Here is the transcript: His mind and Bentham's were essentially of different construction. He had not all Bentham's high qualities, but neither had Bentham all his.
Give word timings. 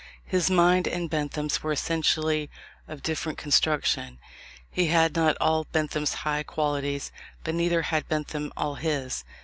His 0.25 0.49
mind 0.49 0.87
and 0.87 1.11
Bentham's 1.11 1.61
were 1.61 1.71
essentially 1.71 2.49
of 2.87 3.03
different 3.03 3.37
construction. 3.37 4.17
He 4.71 4.87
had 4.87 5.15
not 5.15 5.37
all 5.39 5.65
Bentham's 5.65 6.15
high 6.25 6.41
qualities, 6.41 7.11
but 7.43 7.53
neither 7.53 7.83
had 7.83 8.07
Bentham 8.07 8.51
all 8.57 8.73
his. 8.73 9.23